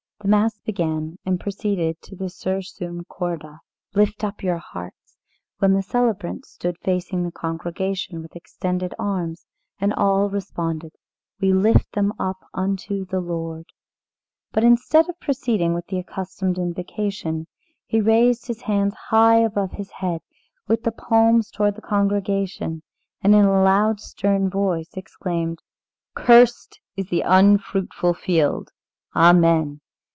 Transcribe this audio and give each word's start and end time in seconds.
The 0.23 0.27
Mass 0.27 0.59
began, 0.59 1.17
and 1.25 1.39
proceeded 1.39 1.99
to 2.03 2.15
the 2.15 2.29
"Sursum 2.29 3.05
corda" 3.09 3.57
"Lift 3.95 4.23
up 4.23 4.43
your 4.43 4.59
hearts!" 4.59 5.17
when 5.57 5.73
the 5.73 5.81
celebrant 5.81 6.45
stood 6.45 6.77
facing 6.77 7.23
the 7.23 7.31
congregation 7.31 8.21
with 8.21 8.35
extended 8.35 8.93
arms, 8.99 9.47
and 9.79 9.91
all 9.95 10.29
responded: 10.29 10.91
"We 11.39 11.51
lift 11.51 11.93
them 11.93 12.13
up 12.19 12.37
unto 12.53 13.03
the 13.03 13.19
Lord." 13.19 13.65
But 14.51 14.61
then, 14.61 14.73
instead 14.73 15.09
of 15.09 15.19
proceeding 15.19 15.73
with 15.73 15.87
the 15.87 15.97
accustomed 15.97 16.59
invocation, 16.59 17.47
he 17.87 17.99
raised 17.99 18.45
his 18.45 18.61
hands 18.61 18.93
high 19.09 19.37
above 19.37 19.71
his 19.71 19.89
head, 19.89 20.21
with 20.67 20.83
the 20.83 20.91
palms 20.91 21.49
towards 21.49 21.77
the 21.77 21.81
congregation, 21.81 22.83
and 23.23 23.33
in 23.33 23.43
a 23.45 23.63
loud, 23.63 23.99
stern 23.99 24.51
voice 24.51 24.91
exclaimed 24.93 25.63
"Cursed 26.15 26.79
is 26.95 27.09
the 27.09 27.21
unfruitful 27.21 28.13
field!" 28.13 28.69
"Amen." 29.15 29.81